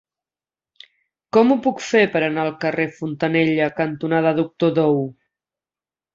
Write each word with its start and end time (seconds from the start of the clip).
Com 1.37 1.53
ho 1.53 1.57
puc 1.65 1.83
fer 1.87 2.01
per 2.15 2.21
anar 2.29 2.47
al 2.49 2.57
carrer 2.65 2.87
Fontanella 2.97 3.69
cantonada 3.83 4.35
Doctor 4.43 4.75
Dou? 4.81 4.99